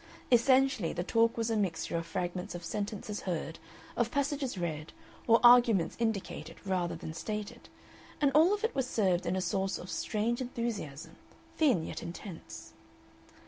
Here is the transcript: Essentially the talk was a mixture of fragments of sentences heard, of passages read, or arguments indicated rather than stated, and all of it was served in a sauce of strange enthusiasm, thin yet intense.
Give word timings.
Essentially 0.31 0.93
the 0.93 1.03
talk 1.03 1.37
was 1.37 1.51
a 1.51 1.55
mixture 1.55 1.95
of 1.95 2.07
fragments 2.07 2.55
of 2.55 2.65
sentences 2.65 3.21
heard, 3.21 3.59
of 3.95 4.09
passages 4.09 4.57
read, 4.57 4.93
or 5.27 5.39
arguments 5.43 5.95
indicated 5.99 6.57
rather 6.65 6.95
than 6.95 7.13
stated, 7.13 7.69
and 8.19 8.31
all 8.33 8.51
of 8.51 8.63
it 8.63 8.73
was 8.73 8.87
served 8.87 9.27
in 9.27 9.35
a 9.35 9.41
sauce 9.41 9.77
of 9.77 9.91
strange 9.91 10.41
enthusiasm, 10.41 11.17
thin 11.55 11.85
yet 11.85 12.01
intense. 12.01 12.73